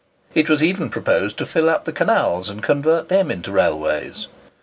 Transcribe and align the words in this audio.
It 0.33 0.49
was 0.49 0.63
even 0.63 0.89
proposed 0.89 1.37
to 1.37 1.45
fill 1.45 1.69
up 1.69 1.85
the 1.85 1.91
canals, 1.93 2.49
and 2.49 2.63
convert 2.63 3.07
them 3.07 3.29
into 3.29 3.51
railways. 3.51 4.27